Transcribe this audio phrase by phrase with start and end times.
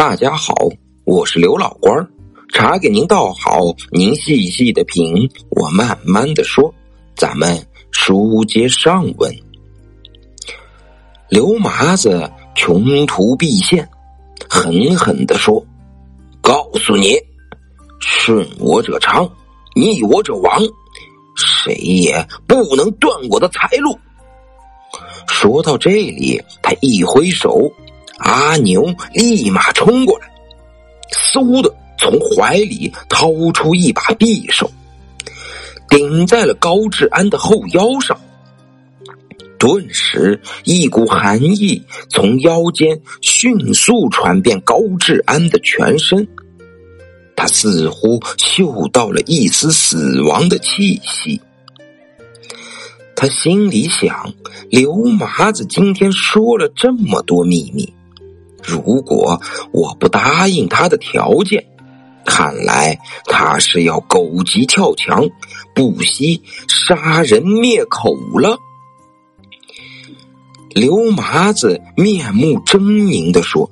[0.00, 0.54] 大家好，
[1.04, 1.94] 我是刘老官，
[2.54, 3.60] 茶给您倒好，
[3.92, 6.72] 您细细的品，我慢慢的说。
[7.14, 9.30] 咱们书接上文，
[11.28, 13.86] 刘麻子穷途毕现，
[14.48, 15.62] 狠狠的说
[16.40, 17.12] ：“告诉你，
[17.98, 19.30] 顺我者昌，
[19.76, 20.62] 逆我者亡，
[21.36, 23.98] 谁也不能断我的财路。”
[25.28, 27.70] 说到这里，他一挥手，
[28.20, 30.30] 阿牛立马冲过来，
[31.12, 34.70] 嗖的从怀里掏出一把匕首。
[35.88, 38.18] 顶在了高志安的后腰上，
[39.58, 46.28] 顿时一股寒意从腰间迅速传遍高志安的全身，
[47.34, 51.40] 他似乎嗅到了一丝死亡的气息。
[53.16, 54.32] 他心里想：
[54.70, 57.92] 刘麻子今天说了这么多秘密，
[58.62, 59.40] 如果
[59.72, 61.64] 我不答应他的条件。
[62.26, 65.28] 看来他是要狗急跳墙，
[65.74, 68.56] 不惜杀人灭口了。
[70.68, 73.68] 刘麻子面目狰狞的说：“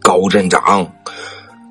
[0.00, 0.90] 高镇长，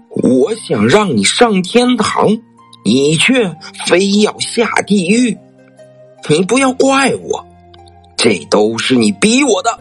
[0.09, 2.37] 我想让你上天堂，
[2.83, 3.55] 你却
[3.87, 5.35] 非要下地狱。
[6.27, 7.47] 你不要怪我，
[8.17, 9.79] 这都是你逼我的。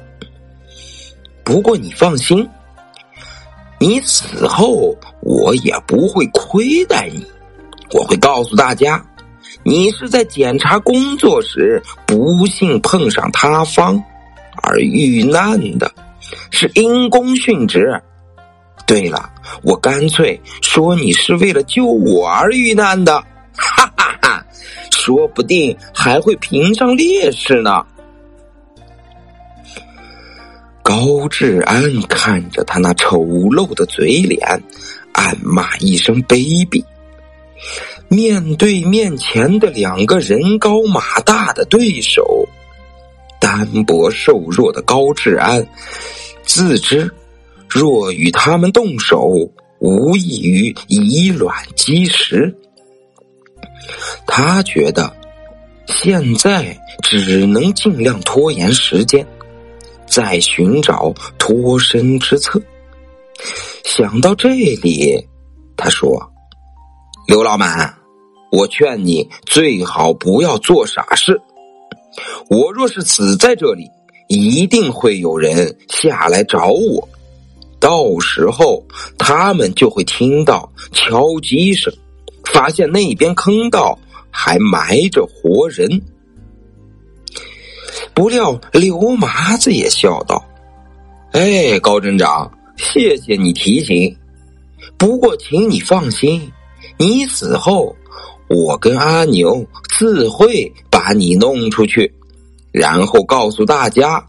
[1.44, 2.48] 不过你放心。”
[3.78, 7.24] 你死后，我也不会亏待你。
[7.92, 9.02] 我会告诉大家，
[9.62, 14.02] 你是在检查工作时不幸碰上塌方
[14.62, 15.90] 而遇难的，
[16.50, 18.00] 是因公殉职。
[18.86, 19.30] 对了，
[19.62, 23.20] 我干脆说你是为了救我而遇难的，
[23.56, 24.44] 哈哈哈！
[24.90, 27.84] 说不定还会评上烈士呢。
[30.98, 34.40] 高志安看着他那丑陋的嘴脸，
[35.12, 36.82] 暗骂一声卑鄙。
[38.08, 42.48] 面对面前的两个人高马大的对手，
[43.38, 45.64] 单薄瘦弱的高志安
[46.42, 47.08] 自知，
[47.68, 49.30] 若与他们动手，
[49.78, 52.52] 无异于以卵击石。
[54.26, 55.14] 他觉得
[55.86, 59.24] 现在只能尽量拖延时间。
[60.08, 62.60] 在寻找脱身之策。
[63.84, 65.26] 想到这里，
[65.76, 66.20] 他说
[67.28, 67.94] ：“刘老板，
[68.50, 71.40] 我劝你最好不要做傻事。
[72.50, 73.84] 我若是死在这里，
[74.28, 77.08] 一定会有人下来找我。
[77.78, 78.84] 到时候
[79.16, 81.92] 他们就会听到敲击声，
[82.44, 83.96] 发现那边坑道
[84.30, 85.88] 还埋着活人。”
[88.18, 90.44] 不料刘麻子也笑道
[91.30, 94.12] ：“哎，高镇长，谢谢你提醒。
[94.96, 96.50] 不过，请你放心，
[96.96, 97.94] 你死后，
[98.48, 102.12] 我跟阿牛自会把你弄出去，
[102.72, 104.26] 然后告诉大家，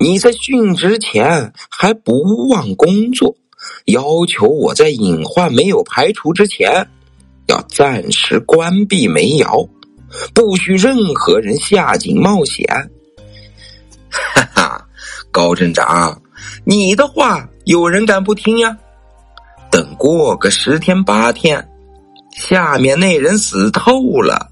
[0.00, 3.32] 你在殉职前还不忘工作，
[3.84, 6.84] 要求我在隐患没有排除之前，
[7.46, 9.64] 要暂时关闭煤窑，
[10.34, 12.66] 不许任何人下井冒险。”
[15.34, 16.22] 高镇长，
[16.62, 18.78] 你的话有人敢不听呀？
[19.68, 21.68] 等过个十天八天，
[22.30, 24.48] 下面那人死透了，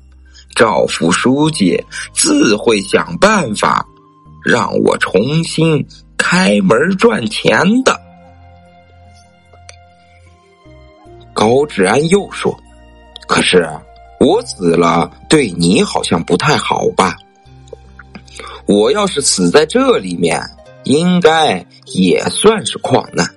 [0.57, 1.81] 赵副书记
[2.13, 3.87] 自会想办法
[4.45, 7.97] 让我重新开门赚钱的。
[11.33, 12.59] 高志安又说
[13.29, 13.71] ：“可是
[14.19, 17.17] 我死了，对你好像不太好吧？”
[18.67, 20.41] 我要是死在这里面，
[20.85, 23.35] 应该也算是矿难。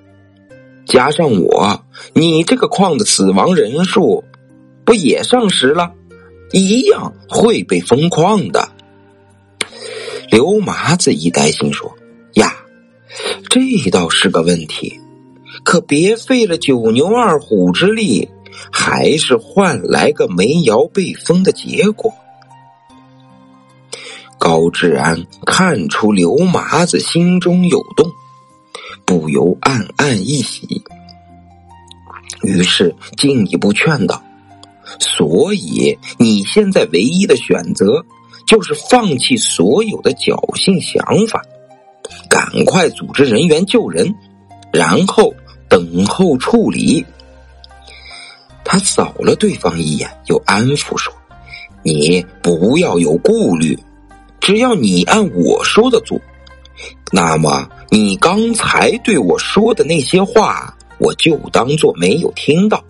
[0.86, 4.24] 加上我，你这个矿的死亡人数
[4.84, 5.92] 不也上十了？
[6.52, 8.68] 一样会被封矿的。
[10.30, 11.92] 刘麻子一担心说
[12.34, 12.52] ：“呀，
[13.48, 15.00] 这倒是个问题，
[15.64, 18.28] 可别费了九牛二虎之力，
[18.72, 22.12] 还是换来个煤窑被封的结果。”
[24.38, 28.10] 高志安看出刘麻子心中有动，
[29.04, 30.82] 不由暗暗一喜，
[32.42, 34.22] 于是进一步劝道
[35.00, 38.04] ：“所以你现在唯一的选择，
[38.46, 41.42] 就是放弃所有的侥幸想法，
[42.28, 44.14] 赶快组织人员救人，
[44.72, 45.34] 然后
[45.68, 47.04] 等候处理。”
[48.64, 51.12] 他扫了对方一眼，又安抚说
[51.82, 53.76] ：“你不要有顾虑。”
[54.46, 56.16] 只要你按我说的做，
[57.10, 62.80] 那么你刚才对我说的那些话我就当做没有听到。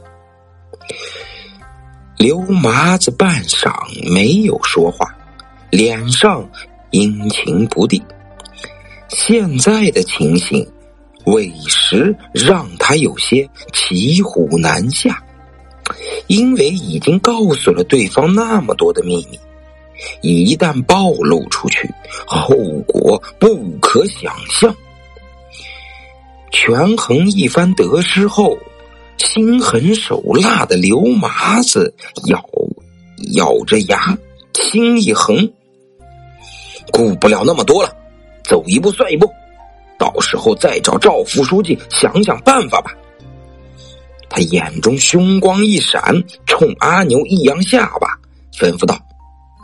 [2.19, 3.73] 刘麻子半晌
[4.13, 5.07] 没有说话，
[5.71, 6.47] 脸上
[6.91, 8.05] 阴晴不定。
[9.09, 10.71] 现在的情形，
[11.25, 15.25] 委实让他有些骑虎难下，
[16.27, 19.41] 因为已经告诉了对方那么多的秘密，
[20.21, 21.91] 一旦暴露出去，
[22.27, 22.55] 后
[22.87, 24.75] 果不可想象。
[26.53, 28.57] 权衡一番得失后，
[29.19, 31.95] 心狠手辣的刘麻子
[32.27, 32.45] 咬
[33.35, 34.17] 咬着牙，
[34.55, 35.37] 心一横，
[36.91, 37.95] 顾不了那么多了，
[38.45, 39.31] 走一步算一步，
[39.99, 42.95] 到时候再找赵副书记想想办法吧。
[44.29, 46.03] 他眼中凶光一闪，
[46.47, 48.09] 冲阿牛一扬下巴，
[48.53, 48.99] 吩咐道：“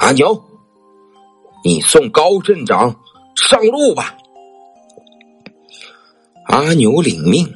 [0.02, 0.43] 阿牛，
[1.62, 2.93] 你送高镇长
[3.37, 4.16] 上路吧。”
[6.46, 7.49] 阿牛领命，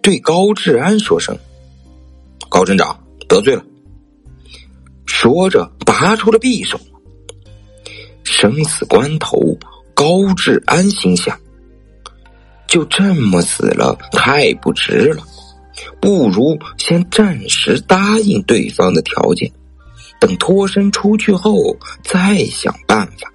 [0.00, 1.36] 对高志安说声
[2.48, 3.62] ：“高镇长得罪了。”
[5.04, 6.80] 说着，拔出了匕首。
[8.24, 9.38] 生死关头，
[9.92, 11.38] 高志安心想：
[12.66, 15.22] 就这么死了，太不值了。
[16.00, 19.52] 不如先暂时答应对方的条件，
[20.22, 23.28] 等脱身出去后再想办法。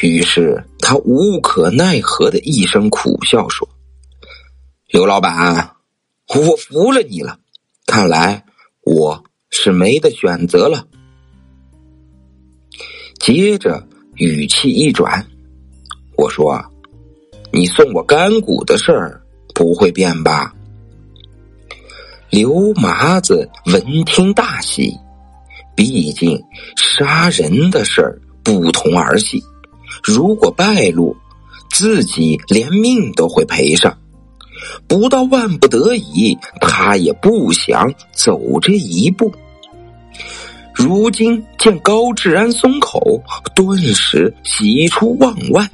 [0.00, 3.68] 于是他无可奈何的一声苦笑说
[4.88, 5.76] ：“刘老板，
[6.28, 7.38] 我服了你了。
[7.84, 8.42] 看来
[8.80, 10.86] 我是没得选择了。”
[13.20, 15.26] 接着语气一转，
[16.16, 16.64] 我说
[17.52, 19.22] ：“你送我干股的事儿
[19.54, 20.54] 不会变吧？”
[22.34, 24.98] 刘麻子闻听大喜，
[25.76, 26.42] 毕竟
[26.74, 29.40] 杀人的事儿不同儿戏。
[30.02, 31.16] 如果败露，
[31.70, 33.96] 自己连命都会赔上。
[34.88, 39.32] 不到万不得已，他也不想走这一步。
[40.74, 43.22] 如今见高志安松口，
[43.54, 45.70] 顿时喜出望外，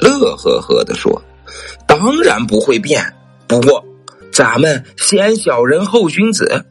[0.00, 1.22] 乐呵呵的说
[1.86, 3.00] ：“当然不会变。
[3.46, 3.84] 不过，
[4.32, 6.64] 咱们先小人后君子。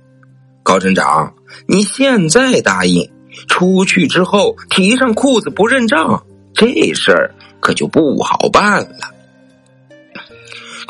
[0.63, 1.35] 高镇长，
[1.67, 3.11] 你现在答应，
[3.47, 9.15] 出去之后提上裤子不认账。”这事儿可就不好办了。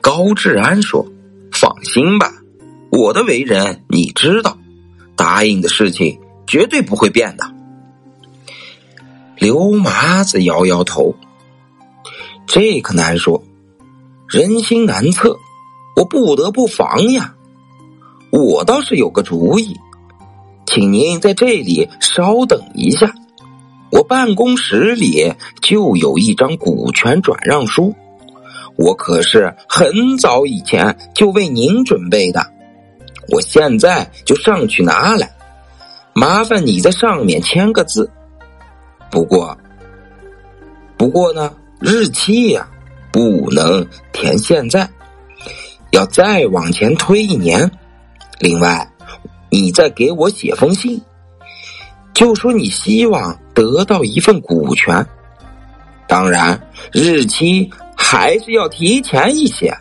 [0.02, 1.06] 高志安说
[1.54, 2.34] ：“放心吧，
[2.92, 4.58] 我的为人你知道，
[5.16, 7.54] 答应的事情绝对不会变的。”
[9.38, 11.16] 刘麻子摇摇头
[12.48, 13.44] ：“这可难说，
[14.28, 15.38] 人心难测，
[15.96, 17.36] 我不得不防呀。
[18.32, 19.76] 我倒是有个主意，
[20.66, 23.14] 请您在这里稍等一下。”
[23.92, 27.94] 我办公室里就有一张股权转让书，
[28.78, 32.42] 我可是很早以前就为您准备的，
[33.34, 35.30] 我现在就上去拿来，
[36.14, 38.10] 麻烦你在上面签个字。
[39.10, 39.58] 不过，
[40.96, 41.52] 不过呢，
[41.82, 42.66] 日期呀
[43.12, 44.90] 不能填现在，
[45.92, 47.70] 要再往前推一年。
[48.40, 48.88] 另外，
[49.50, 51.00] 你再给我写封信。
[52.14, 55.06] 就说你希望得到一份股权，
[56.08, 56.60] 当然
[56.92, 59.74] 日期还是要提前一些。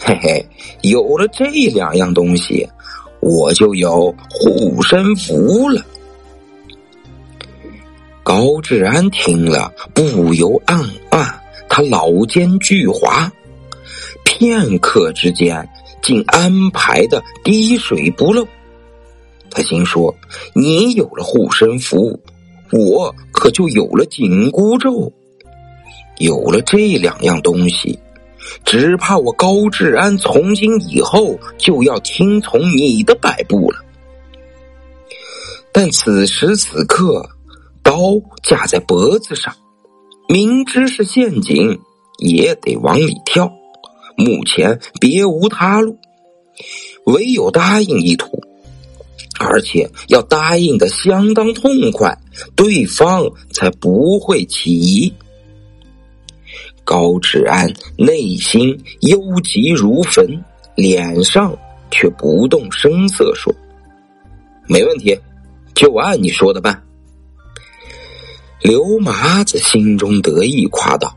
[0.00, 0.48] 嘿嘿，
[0.82, 2.68] 有了这两样东西，
[3.20, 5.84] 我就有护身符了。
[8.22, 10.80] 高志安听了，不由暗
[11.10, 13.30] 暗，他老奸巨猾，
[14.38, 15.66] 片刻之间
[16.02, 18.46] 竟安排的滴水不漏。
[19.50, 20.14] 他心说
[20.54, 22.20] ：“你有了护身符，
[22.70, 25.10] 我可就有了紧箍咒。
[26.18, 27.98] 有了这两样东西，
[28.62, 33.78] 只怕我高志安从今以后就要听从你的摆布了。
[35.72, 37.26] 但此时此刻，
[37.82, 37.98] 刀
[38.42, 39.54] 架在脖子上，
[40.28, 41.80] 明知是陷阱，
[42.18, 43.50] 也得往里跳。
[44.16, 45.98] 目前别无他路，
[47.04, 48.42] 唯有答应一途。”
[49.38, 52.16] 而且要答应的相当痛快，
[52.54, 55.12] 对方才不会起疑。
[56.84, 60.26] 高志安内心忧急如焚，
[60.74, 61.54] 脸上
[61.90, 63.54] 却不动声色说
[64.66, 65.14] ：“没问题，
[65.74, 66.82] 就按你说的办。”
[68.62, 71.14] 刘麻子心中得意，夸道：“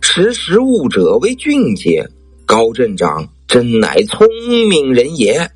[0.00, 2.08] 识时务者为俊杰，
[2.50, 4.26] 高镇长真乃聪
[4.68, 5.48] 明人也。”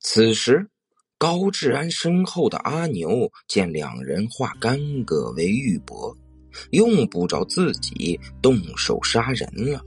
[0.00, 0.66] 此时，
[1.18, 6.16] 高志安身后的阿牛见两人化干戈为玉帛，
[6.70, 9.84] 用不着自己动手杀人了，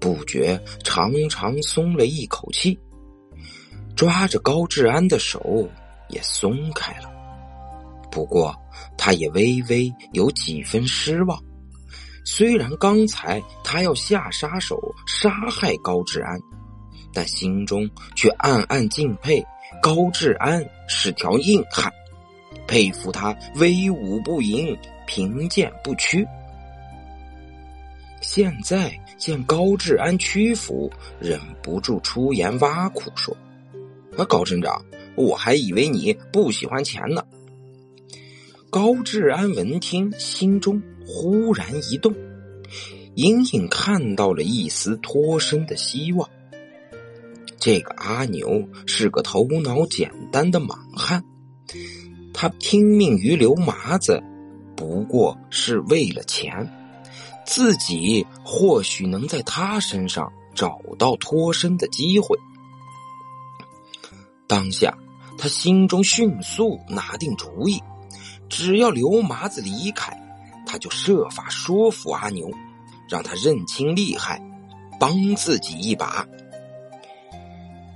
[0.00, 2.78] 不觉长长松了一口气，
[3.96, 5.68] 抓着高志安的手
[6.08, 7.10] 也松开了。
[8.12, 8.54] 不过，
[8.96, 11.36] 他也微微有几分失望。
[12.30, 16.38] 虽然刚才他要下杀手杀害高志安，
[17.10, 19.42] 但心中却暗暗敬佩
[19.80, 21.90] 高志安是条硬汉，
[22.66, 26.22] 佩服他威武不淫、贫贱不屈。
[28.20, 33.34] 现在见高志安屈服，忍不住出言挖苦说
[34.18, 34.84] ：“啊，高镇长，
[35.16, 37.24] 我还以为你不喜欢钱呢。”
[38.68, 42.14] 高志安闻听，心中忽然一动，
[43.14, 46.28] 隐隐看到了一丝脱身的希望。
[47.58, 51.24] 这个阿牛是个头脑简单的莽汉，
[52.34, 54.22] 他听命于刘麻子，
[54.76, 56.70] 不过是为了钱。
[57.46, 62.38] 自己或许能在他身上找到脱身的机会。
[64.46, 64.94] 当下，
[65.38, 67.82] 他心中迅速拿定主意，
[68.50, 70.14] 只要刘麻子离开，
[70.68, 72.48] 他就设法说服阿牛，
[73.08, 74.40] 让他认清厉害，
[75.00, 76.24] 帮自己一把。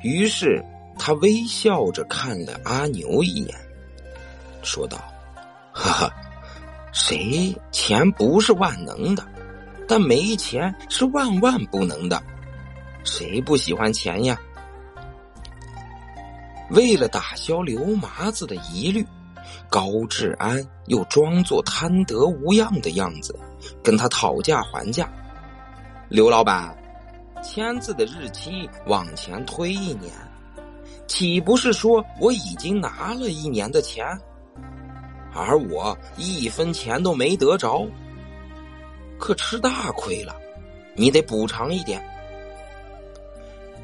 [0.02, 0.64] 于是，
[0.98, 3.54] 他微笑着看了阿牛一眼，
[4.62, 4.98] 说道
[5.72, 6.12] ：“哈哈，
[6.92, 9.24] 谁钱不是万能的？”
[9.86, 12.22] 但没钱是万万不能的，
[13.04, 14.40] 谁不喜欢钱呀？
[16.70, 19.06] 为了打消刘麻子的疑虑，
[19.68, 23.38] 高志安又装作贪得无样的样子，
[23.82, 25.10] 跟他讨价还价。
[26.08, 26.76] 刘老板，
[27.42, 30.12] 签字的日期往前推一年，
[31.06, 34.06] 岂不是说我已经拿了一年的钱，
[35.34, 37.86] 而我一分钱都没得着？
[39.18, 40.34] 可吃大亏了，
[40.94, 42.04] 你得补偿一点。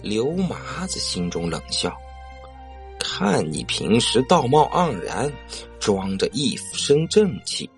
[0.02, 1.96] 刘麻子心中冷笑，
[3.18, 5.28] 看你平时道貌岸然，
[5.80, 7.68] 装着一身正气，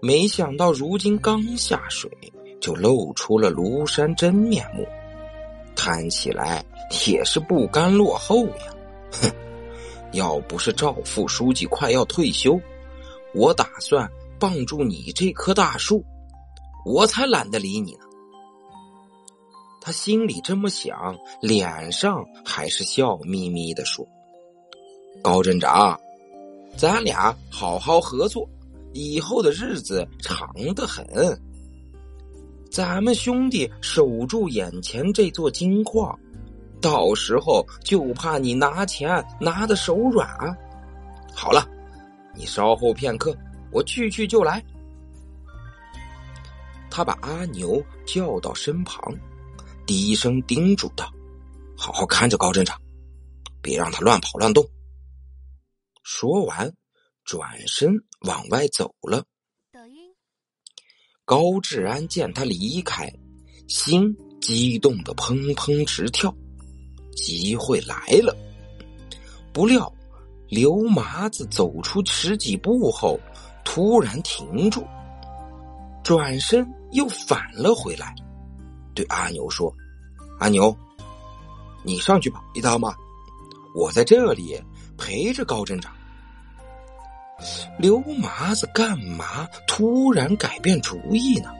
[0.00, 2.10] 没想到如今刚下水
[2.58, 4.88] 就露出了庐山真面目，
[5.76, 6.64] 看起来
[7.06, 8.74] 也是不甘落后呀！
[9.12, 9.30] 哼，
[10.12, 12.58] 要不是赵副书记快要退休，
[13.34, 16.02] 我打算傍住你这棵大树。
[16.86, 18.06] 我才懒得理你呢。
[19.82, 24.06] 他心里这么想，脸上还是笑眯眯的说
[25.22, 25.98] ：“高镇长，
[26.76, 28.48] 咱俩好好合作，
[28.92, 31.06] 以后的日子长得很。
[32.70, 36.18] 咱们兄弟守住眼前这座金矿，
[36.80, 40.28] 到时候就怕你拿钱拿的手软。
[41.34, 41.68] 好了，
[42.34, 43.36] 你稍后片刻，
[43.72, 44.62] 我去去就来。”
[46.90, 49.00] 他把阿牛叫到身旁，
[49.86, 51.12] 低声叮嘱道
[51.76, 52.76] ：“好好看着高镇长，
[53.60, 54.66] 别让他乱跑乱动。”
[56.12, 56.74] 说完，
[57.24, 59.24] 转身往外走了。
[61.24, 63.08] 高志安见他离开，
[63.68, 66.34] 心激动的砰砰直跳，
[67.14, 68.36] 机会来了。
[69.52, 69.90] 不料，
[70.48, 73.18] 刘麻子走出十几步后，
[73.64, 74.84] 突然停住。
[76.02, 78.12] 转身又返了回来，
[78.96, 79.72] 对阿牛说
[80.40, 80.76] ：“阿牛，
[81.84, 82.96] 你上去跑一趟吧，
[83.76, 84.60] 我在这里
[84.98, 85.94] 陪着高镇长。”
[87.78, 91.50] 刘麻子干嘛突然改变主意呢？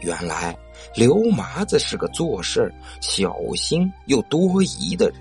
[0.00, 0.56] 原来
[0.96, 5.14] 刘麻子是个做事小心又多疑的人，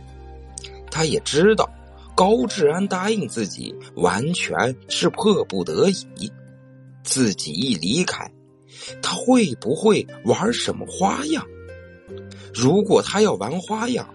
[0.90, 1.70] 他也知道
[2.16, 4.56] 高志安答应自己完全
[4.88, 6.32] 是迫不得已。
[7.04, 8.30] 自己一离开，
[9.02, 11.46] 他会不会玩什么花样？
[12.54, 14.08] 如果他要玩花样，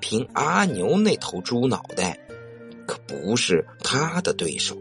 [0.00, 2.18] 凭阿牛那头猪脑袋，
[2.86, 4.76] 可不是他的对手。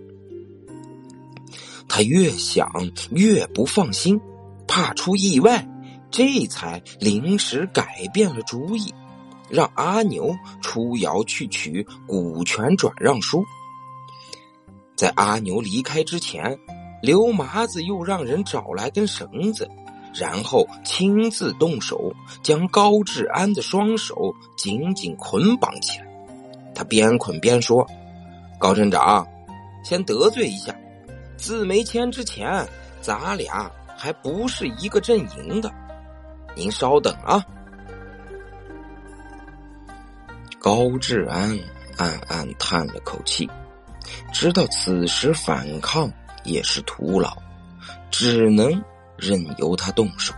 [1.89, 2.71] 他越想
[3.11, 4.21] 越不放心，
[4.65, 5.67] 怕出意外，
[6.09, 8.93] 这才临时改变了主意，
[9.49, 13.43] 让阿牛出窑去取股权转让书。
[14.95, 16.57] 在阿牛离开之前。
[17.01, 19.69] 刘麻子又让人找来根绳子，
[20.13, 26.07] 然后亲自动手将高志安的双手紧紧捆绑起来。
[26.75, 27.87] 他边捆边说
[28.59, 29.25] ：“高镇长，
[29.81, 30.75] 先得罪一下，
[31.39, 32.63] 字没签之前，
[33.01, 35.71] 咱俩还不是一个阵营的。
[36.55, 37.43] 您稍等啊。”
[40.59, 41.57] 高志安
[41.97, 43.49] 暗暗叹了口气，
[44.31, 46.07] 知道此时反抗。
[46.45, 47.37] 也是徒劳，
[48.09, 48.81] 只能
[49.17, 50.33] 任由他动手。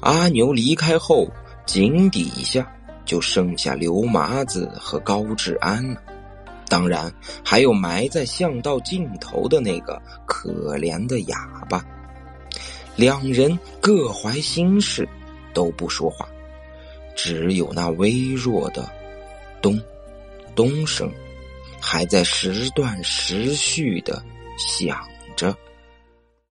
[0.00, 1.28] 阿牛离开后，
[1.64, 2.68] 井底下
[3.04, 6.02] 就剩下刘麻子和高志安了。
[6.68, 7.12] 当然，
[7.44, 11.84] 还有埋在巷道尽头的那个可怜的哑巴。
[12.94, 15.08] 两人各怀心事，
[15.54, 16.28] 都不说话，
[17.16, 18.90] 只有那微弱的
[19.62, 19.80] “咚
[20.54, 21.10] 咚”声，
[21.80, 24.22] 还在时断时续的
[24.58, 25.00] 响
[25.36, 25.56] 着。